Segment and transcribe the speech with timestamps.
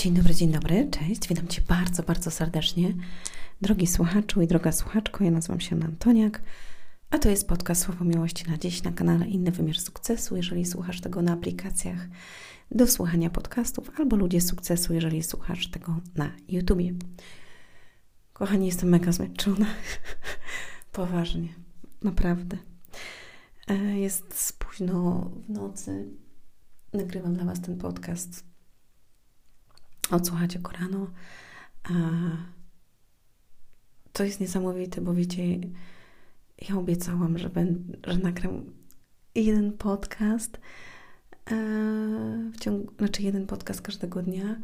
[0.00, 1.28] Dzień dobry, dzień dobry, cześć.
[1.28, 2.94] Witam Cię bardzo, bardzo serdecznie.
[3.60, 6.42] Drogi słuchaczu i droga słuchaczko, ja nazywam się Antoniak,
[7.10, 10.36] a to jest podcast Słowo Miłości na dziś na kanale Inny Wymiar Sukcesu.
[10.36, 12.08] Jeżeli słuchasz tego na aplikacjach
[12.70, 16.92] do słuchania podcastów, albo Ludzie Sukcesu, jeżeli słuchasz tego na YouTubie.
[18.32, 19.66] Kochani, jestem mega zmęczona.
[20.92, 21.48] Poważnie,
[22.02, 22.56] naprawdę.
[23.68, 26.08] E, jest późno w nocy.
[26.92, 28.49] Nagrywam dla Was ten podcast
[30.16, 31.06] odsłuchacie Koranu.
[34.12, 35.42] To jest niesamowite, bo wiecie,
[36.68, 38.64] ja obiecałam, że, będę, że nagram
[39.34, 40.58] jeden podcast
[42.52, 44.60] w ciągu, znaczy jeden podcast każdego dnia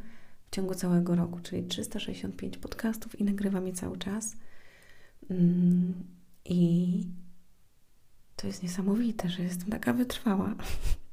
[0.46, 4.36] w ciągu całego roku, czyli 365 podcastów i nagrywam je cały czas.
[5.30, 5.94] Mm,
[6.44, 7.06] I
[8.36, 10.54] to jest niesamowite, że jestem taka wytrwała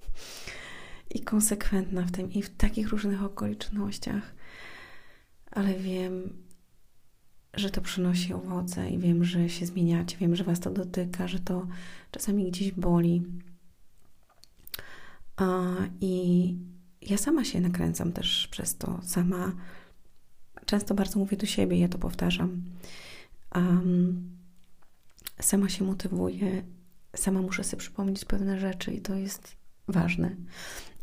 [1.14, 4.34] i konsekwentna w tym i w takich różnych okolicznościach,
[5.52, 6.44] ale wiem,
[7.54, 11.40] że to przynosi owoce i wiem, że się zmieniacie, wiem, że Was to dotyka, że
[11.40, 11.68] to
[12.12, 13.24] czasami gdzieś boli.
[16.02, 16.56] I
[17.02, 19.52] ja sama się nakręcam też przez to, sama
[20.66, 22.64] często bardzo mówię do siebie, ja to powtarzam.
[23.56, 24.30] Um,
[25.40, 26.64] sama się motywuję,
[27.16, 30.36] sama muszę sobie przypomnieć pewne rzeczy i to jest ważne.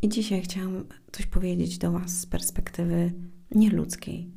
[0.02, 3.12] I dzisiaj chciałam coś powiedzieć do Was z perspektywy
[3.50, 4.30] nie ludzkiej,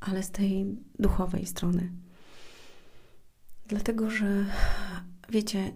[0.00, 0.66] ale z tej
[0.98, 1.92] duchowej strony.
[3.66, 4.44] Dlatego, że
[5.28, 5.72] wiecie,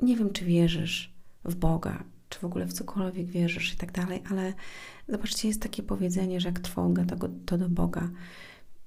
[0.00, 4.22] nie wiem, czy wierzysz w Boga, czy w ogóle w cokolwiek wierzysz i tak dalej,
[4.30, 4.54] ale
[5.08, 8.10] zobaczcie, jest takie powiedzenie, że jak trwoga, to, to do Boga.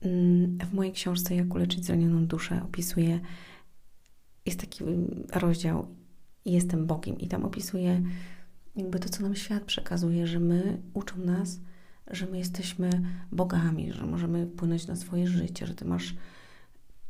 [0.02, 3.20] Mm, w mojej książce Jak uleczyć zranioną duszę opisuję,
[4.46, 4.84] jest taki
[5.34, 5.96] rozdział
[6.46, 8.02] Jestem Bogiem i tam opisuję
[8.76, 11.60] jakby to, co nam świat przekazuje, że my uczą nas,
[12.08, 12.90] że my jesteśmy
[13.32, 16.16] bogami, że możemy wpłynąć na swoje życie, że ty masz,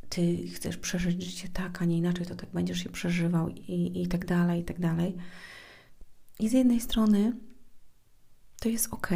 [0.08, 4.08] ty chcesz przeżyć życie tak, a nie inaczej, to tak będziesz je przeżywał i, i
[4.08, 5.16] tak dalej, i tak dalej.
[6.40, 7.32] I z jednej strony
[8.60, 9.10] to jest ok,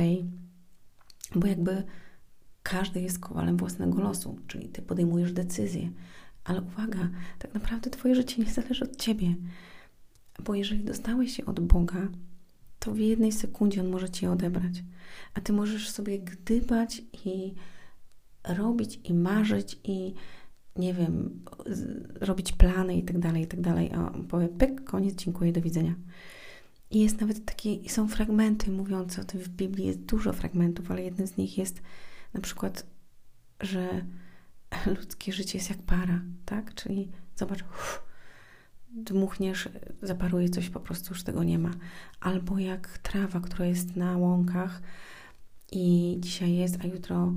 [1.34, 1.84] bo jakby
[2.62, 5.90] każdy jest kowalem własnego losu, czyli ty podejmujesz decyzję.
[6.44, 9.34] Ale uwaga, tak naprawdę Twoje życie nie zależy od Ciebie.
[10.44, 12.08] Bo jeżeli dostałeś się od Boga,
[12.78, 14.82] to w jednej sekundzie on może ci odebrać.
[15.34, 17.54] A ty możesz sobie gdybać i
[18.44, 20.14] robić i marzyć i
[20.76, 21.44] nie wiem,
[22.20, 23.92] robić plany i tak dalej, i tak dalej.
[23.92, 25.94] A powie, pyk, koniec, dziękuję, do widzenia.
[26.90, 31.02] I jest nawet takie, są fragmenty mówiące o tym w Biblii, jest dużo fragmentów, ale
[31.02, 31.82] jeden z nich jest
[32.34, 32.86] na przykład,
[33.60, 34.04] że
[34.86, 36.74] ludzkie życie jest jak para, tak?
[36.74, 38.02] Czyli zobacz, uff,
[39.08, 39.68] dmuchniesz,
[40.02, 41.70] zaparuje coś, po prostu już tego nie ma.
[42.20, 44.82] Albo jak trawa, która jest na łąkach
[45.72, 47.32] i dzisiaj jest, a jutro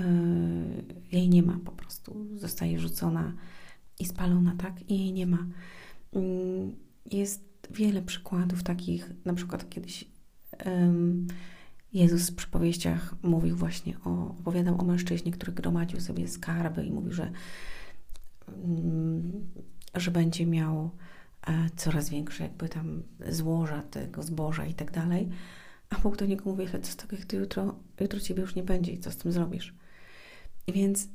[0.00, 0.04] yy,
[1.12, 3.32] jej nie ma, po prostu zostaje rzucona
[3.98, 4.90] i spalona, tak?
[4.90, 5.46] I jej nie ma.
[6.12, 6.20] Yy,
[7.10, 10.04] jest wiele przykładów takich, na przykład kiedyś
[11.92, 17.12] Jezus w przypowieściach mówił właśnie o, opowiadał o mężczyźnie, który gromadził sobie skarby i mówił,
[17.12, 17.32] że
[19.94, 20.90] że będzie miał
[21.46, 25.28] e, coraz większe jakby tam złoża tego zboża i tak dalej.
[25.90, 28.62] A Bóg do niego mówi, ale co z tego, ty jutro, jutro ciebie już nie
[28.62, 29.74] będzie i co z tym zrobisz?
[30.68, 31.08] Więc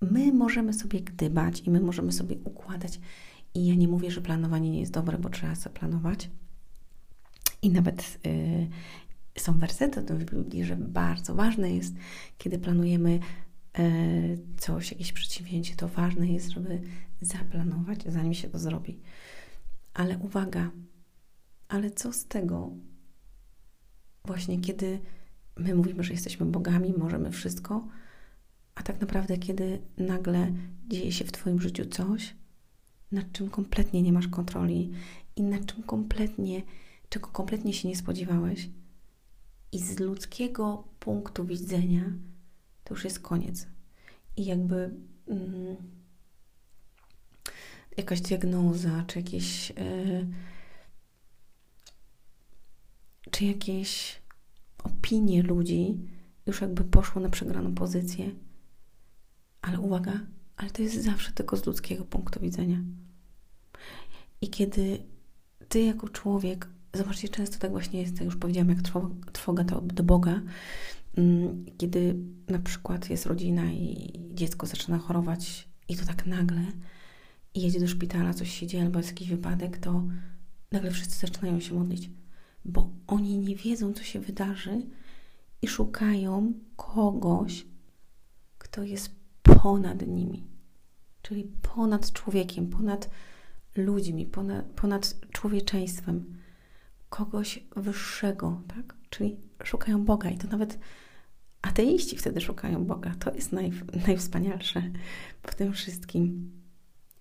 [0.00, 3.00] my możemy sobie gdybać i my możemy sobie układać.
[3.54, 6.30] I ja nie mówię, że planowanie nie jest dobre, bo trzeba sobie planować.
[7.62, 8.68] I nawet y,
[9.40, 11.94] są wersety w Biblii, że bardzo ważne jest,
[12.38, 13.20] kiedy planujemy
[14.56, 16.80] coś, jakieś przedsięwzięcie, to ważne jest, żeby
[17.20, 19.00] zaplanować, zanim się to zrobi.
[19.94, 20.70] Ale uwaga,
[21.68, 22.70] ale co z tego,
[24.24, 25.00] właśnie kiedy
[25.56, 27.88] my mówimy, że jesteśmy bogami, możemy wszystko,
[28.74, 30.52] a tak naprawdę, kiedy nagle
[30.88, 32.34] dzieje się w Twoim życiu coś,
[33.12, 34.92] nad czym kompletnie nie masz kontroli
[35.36, 36.62] i nad czym kompletnie,
[37.08, 38.70] czego kompletnie się nie spodziewałeś,
[39.72, 42.12] i z ludzkiego punktu widzenia
[42.86, 43.66] to już jest koniec.
[44.36, 44.90] I jakby
[45.28, 45.76] mm,
[47.96, 50.26] jakaś diagnoza, czy jakieś, yy,
[53.30, 54.22] czy jakieś
[54.84, 55.98] opinie ludzi
[56.46, 58.30] już jakby poszło na przegraną pozycję.
[59.62, 60.20] Ale uwaga,
[60.56, 62.78] ale to jest zawsze tylko z ludzkiego punktu widzenia.
[64.40, 65.02] I kiedy
[65.68, 68.78] ty jako człowiek, zobaczcie, często tak właśnie jest, jak już powiedziałam, jak
[69.32, 70.40] trwoga do Boga,
[71.78, 72.16] kiedy
[72.48, 76.62] na przykład jest rodzina i dziecko zaczyna chorować i to tak nagle
[77.54, 80.02] i jedzie do szpitala, coś się dzieje albo jest jakiś wypadek, to
[80.72, 82.10] nagle wszyscy zaczynają się modlić,
[82.64, 84.86] bo oni nie wiedzą, co się wydarzy
[85.62, 87.66] i szukają kogoś,
[88.58, 89.10] kto jest
[89.42, 90.46] ponad nimi,
[91.22, 93.10] czyli ponad człowiekiem, ponad
[93.76, 96.36] ludźmi, ponad, ponad człowieczeństwem,
[97.08, 98.96] kogoś wyższego, tak?
[99.10, 100.78] Czyli szukają Boga i to nawet
[101.66, 103.14] ateiści wtedy szukają Boga.
[103.18, 103.72] To jest naj,
[104.06, 104.82] najwspanialsze
[105.42, 106.52] w tym wszystkim.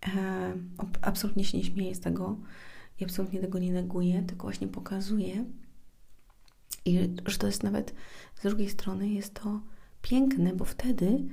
[0.07, 0.53] E,
[1.01, 2.37] absolutnie się nie śmieję z tego
[2.99, 5.45] i absolutnie tego nie neguję, tylko właśnie pokazuję,
[6.85, 7.93] i że to jest nawet
[8.35, 9.61] z drugiej strony jest to
[10.01, 11.25] piękne, bo wtedy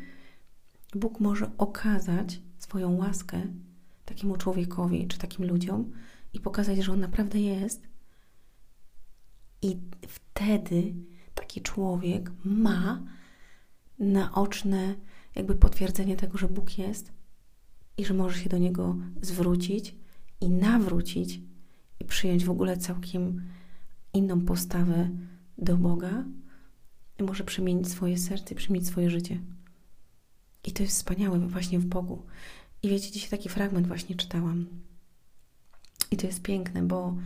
[0.95, 3.43] Bóg może okazać swoją łaskę
[4.05, 5.93] takiemu człowiekowi czy takim ludziom
[6.33, 7.89] i pokazać, że on naprawdę jest.
[9.63, 9.79] I
[10.09, 10.95] wtedy
[11.53, 13.03] taki człowiek ma
[13.99, 14.95] naoczne
[15.35, 17.13] jakby potwierdzenie tego, że Bóg jest
[17.97, 19.95] i że może się do niego zwrócić
[20.41, 21.41] i nawrócić
[22.01, 23.43] i przyjąć w ogóle całkiem
[24.15, 25.11] inną postawę
[25.59, 26.25] do Boga
[27.19, 29.41] i może przemienić swoje serce przemienić swoje życie.
[30.65, 32.23] I to jest wspaniałe właśnie w Bogu.
[32.83, 34.67] I wiecie, dzisiaj taki fragment właśnie czytałam.
[36.11, 37.17] I to jest piękne, bo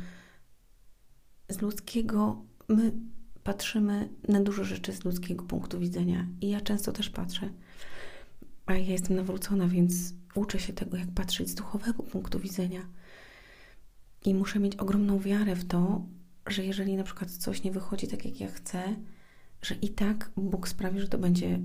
[1.49, 2.93] z ludzkiego my
[3.47, 6.27] patrzymy na dużo rzeczy z ludzkiego punktu widzenia.
[6.41, 7.51] I ja często też patrzę.
[8.67, 12.81] A ja jestem nawrócona, więc uczę się tego, jak patrzeć z duchowego punktu widzenia.
[14.25, 16.07] I muszę mieć ogromną wiarę w to,
[16.47, 18.97] że jeżeli na przykład coś nie wychodzi tak, jak ja chcę,
[19.63, 21.61] że i tak Bóg sprawi, że to będzie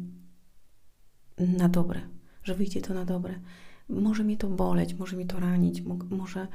[1.37, 2.01] na dobre,
[2.43, 3.39] że wyjdzie to na dobre.
[3.89, 6.47] Może mnie to boleć, może mnie to ranić, może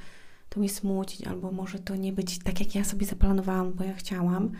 [0.48, 3.94] to mnie smucić, albo może to nie być tak, jak ja sobie zaplanowałam, bo ja
[3.94, 4.52] chciałam,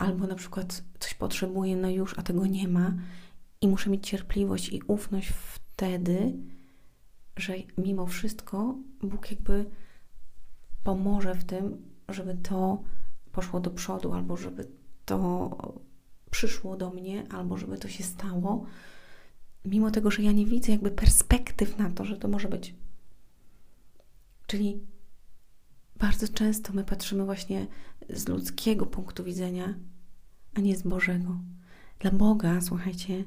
[0.00, 2.94] albo na przykład coś potrzebuję, no już, a tego nie ma,
[3.60, 6.32] i muszę mieć cierpliwość i ufność wtedy,
[7.36, 9.64] że mimo wszystko Bóg jakby
[10.84, 12.82] pomoże w tym, żeby to
[13.32, 14.68] poszło do przodu, albo żeby
[15.04, 15.50] to
[16.30, 18.66] przyszło do mnie, albo żeby to się stało,
[19.64, 22.74] mimo tego, że ja nie widzę jakby perspektyw na to, że to może być.
[24.46, 24.80] Czyli
[25.96, 27.66] bardzo często my patrzymy właśnie
[28.08, 29.74] z ludzkiego punktu widzenia,
[30.54, 31.38] a nie z Bożego.
[31.98, 33.24] Dla Boga, słuchajcie,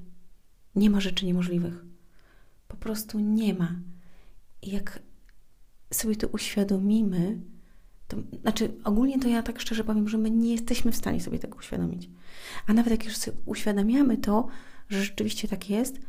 [0.75, 1.85] nie ma rzeczy niemożliwych.
[2.67, 3.75] Po prostu nie ma.
[4.61, 4.99] I jak
[5.93, 7.41] sobie to uświadomimy,
[8.07, 11.39] to, znaczy, ogólnie to ja tak szczerze powiem, że my nie jesteśmy w stanie sobie
[11.39, 12.09] tego uświadomić.
[12.67, 14.47] A nawet jak już sobie uświadamiamy to,
[14.89, 15.99] że rzeczywiście tak jest,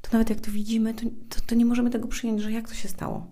[0.00, 2.74] to nawet jak to widzimy, to, to, to nie możemy tego przyjąć, że jak to
[2.74, 3.26] się stało.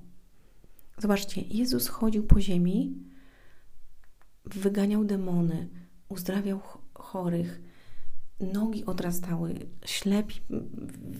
[0.98, 2.94] Zobaczcie, Jezus chodził po ziemi,
[4.44, 5.68] wyganiał demony,
[6.08, 6.60] uzdrawiał
[6.94, 7.60] chorych,
[8.40, 9.54] nogi odrastały,
[9.84, 10.40] ślepi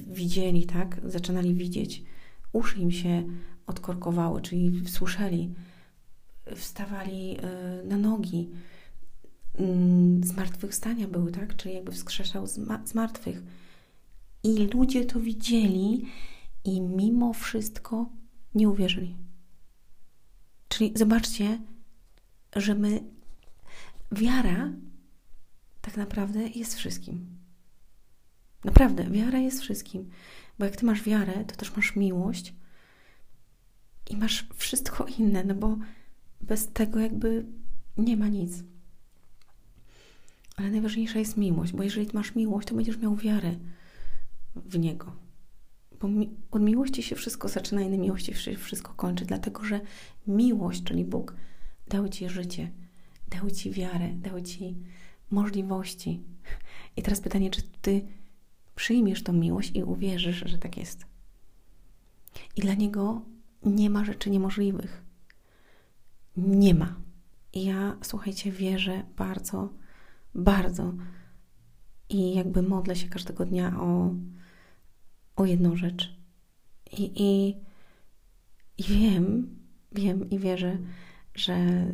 [0.07, 1.01] widzieli, tak?
[1.05, 2.05] Zaczynali widzieć,
[2.53, 3.25] uszy im się
[3.67, 5.55] odkorkowały, czyli słyszeli
[6.57, 8.51] wstawali y, na nogi.
[9.55, 11.57] Mm, zmartwychwstania były, tak?
[11.57, 13.43] Czyli jakby wskrzeszał z martwych.
[14.43, 16.07] I ludzie to widzieli
[16.65, 18.11] i mimo wszystko
[18.55, 19.17] nie uwierzyli.
[20.69, 21.59] Czyli zobaczcie,
[22.57, 23.01] że my,
[24.13, 24.73] wiara
[25.81, 27.27] tak naprawdę jest wszystkim.
[28.65, 30.11] Naprawdę, wiara jest wszystkim.
[30.59, 32.55] Bo jak ty masz wiarę, to też masz miłość
[34.11, 35.79] i masz wszystko inne, no bo
[36.41, 37.47] bez tego jakby
[37.97, 38.53] nie ma nic.
[40.57, 43.55] Ale najważniejsza jest miłość, bo jeżeli masz miłość, to będziesz miał wiarę
[44.57, 45.13] w Niego.
[46.01, 49.81] Bo mi od miłości się wszystko zaczyna i na miłości się wszystko kończy, dlatego że
[50.27, 51.35] miłość, czyli Bóg,
[51.91, 52.71] dał Ci życie,
[53.29, 54.77] dał Ci wiarę, dał Ci
[55.31, 56.21] możliwości.
[56.97, 58.07] I teraz pytanie, czy Ty
[58.75, 61.07] przyjmiesz tą miłość i uwierzysz, że tak jest?
[62.57, 63.23] I dla Niego
[63.63, 65.11] nie ma rzeczy niemożliwych
[66.37, 66.95] nie ma.
[67.53, 69.69] I ja, słuchajcie, wierzę bardzo,
[70.35, 70.93] bardzo
[72.09, 74.15] i jakby modlę się każdego dnia o,
[75.37, 76.17] o jedną rzecz.
[76.99, 77.57] I, i,
[78.79, 79.57] i wiem,
[79.93, 80.79] wiem i wierzę,
[81.35, 81.87] że,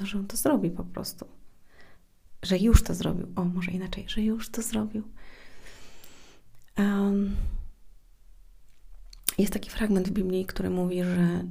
[0.00, 1.26] no, że on to zrobi po prostu.
[2.42, 3.26] Że już to zrobił.
[3.36, 5.02] O, może inaczej, że już to zrobił.
[6.78, 7.36] Um,
[9.38, 11.44] jest taki fragment w Biblii, który mówi, że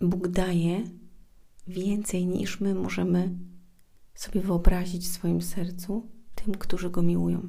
[0.00, 0.84] Bóg daje
[1.66, 3.30] więcej niż my możemy
[4.14, 7.48] sobie wyobrazić w swoim sercu tym, którzy go miłują.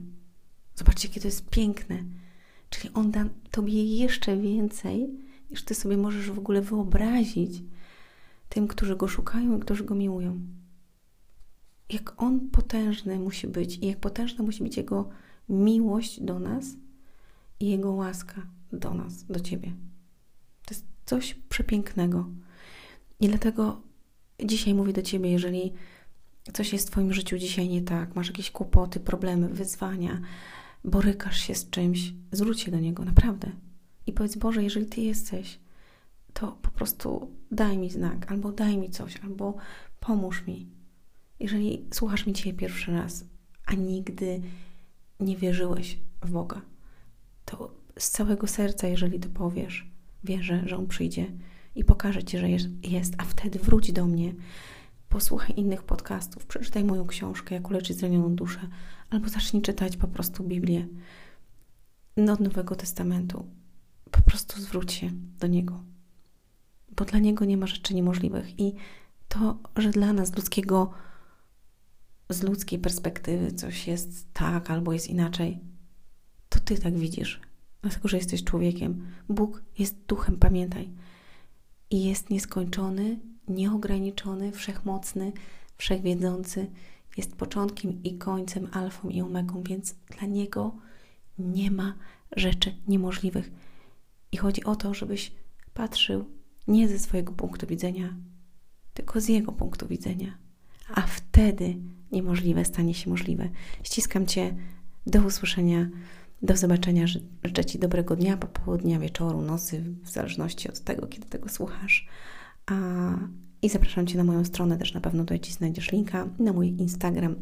[0.76, 2.04] Zobaczcie, jakie to jest piękne.
[2.70, 5.10] Czyli on da tobie jeszcze więcej,
[5.52, 7.64] niż ty sobie możesz w ogóle wyobrazić
[8.52, 10.40] tym, którzy go szukają i którzy go miłują.
[11.90, 15.10] Jak on potężny musi być i jak potężna musi być jego
[15.50, 16.66] miłość do nas
[17.60, 18.42] i jego łaska
[18.72, 19.74] do nas, do ciebie.
[20.66, 22.30] To jest coś przepięknego.
[23.20, 23.82] I dlatego
[24.46, 25.74] dzisiaj mówię do Ciebie, jeżeli
[26.54, 30.22] coś jest w Twoim życiu dzisiaj nie tak, masz jakieś kłopoty, problemy, wyzwania,
[30.84, 33.52] borykasz się z czymś, zwróć się do Niego, naprawdę.
[34.08, 35.60] I powiedz, Boże, jeżeli Ty jesteś,
[36.34, 39.56] to po prostu daj mi znak, albo daj mi coś, albo
[40.00, 40.70] pomóż mi.
[41.40, 43.26] Jeżeli słuchasz mi dzisiaj pierwszy raz,
[43.66, 44.42] a nigdy
[45.20, 46.62] nie wierzyłeś w Boga,
[47.46, 49.92] to z całego serca, jeżeli to powiesz,
[50.24, 51.32] wierzę, że On przyjdzie
[51.76, 52.50] i pokaże Ci, że
[52.84, 54.34] jest, a wtedy wróć do mnie,
[55.10, 58.68] posłuchaj innych podcastów, przeczytaj moją książkę, jak uleczyć zranioną duszę,
[59.10, 60.88] albo zacznij czytać po prostu Biblię
[62.32, 63.46] od Nowego Testamentu.
[64.12, 65.10] Po prostu zwróć się
[65.40, 65.84] do Niego,
[66.96, 68.74] bo dla Niego nie ma rzeczy niemożliwych i
[69.28, 70.94] to, że dla nas ludzkiego,
[72.30, 75.60] z ludzkiej perspektywy coś jest tak albo jest inaczej,
[76.50, 77.42] to Ty tak widzisz,
[77.82, 79.06] dlatego że jesteś człowiekiem.
[79.30, 80.90] Bóg jest duchem, pamiętaj.
[81.90, 85.32] I jest nieskończony, nieograniczony, wszechmocny,
[85.78, 86.68] wszechwiedzący.
[87.18, 90.76] Jest początkiem i końcem, alfą i omegą, więc dla Niego
[91.40, 91.96] nie ma
[92.36, 93.52] rzeczy niemożliwych.
[94.32, 95.32] I chodzi o to, żebyś
[95.74, 96.26] patrzył
[96.68, 98.16] nie ze swojego punktu widzenia,
[98.94, 100.38] tylko z Jego punktu widzenia.
[100.94, 101.76] A wtedy
[102.12, 103.50] niemożliwe stanie się możliwe.
[103.84, 104.56] Ściskam Cię.
[105.08, 105.90] Do usłyszenia.
[106.42, 107.08] Do zobaczenia.
[107.44, 112.08] Życzę Ci dobrego dnia, popołudnia, wieczoru, nocy, w zależności od tego, kiedy tego słuchasz.
[112.66, 112.76] A,
[113.62, 116.68] I zapraszam Cię na moją stronę, też na pewno tutaj Ci znajdziesz linka, na mój
[116.68, 117.36] Instagram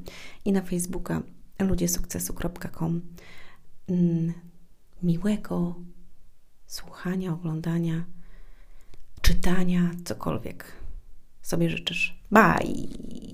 [0.45, 1.23] i na Facebooka
[1.59, 3.01] ludziesukcesu.com.
[3.88, 4.33] Mm,
[5.03, 5.75] miłego
[6.65, 8.05] słuchania, oglądania,
[9.21, 10.71] czytania, cokolwiek
[11.41, 12.19] sobie życzysz.
[12.31, 13.28] Bye!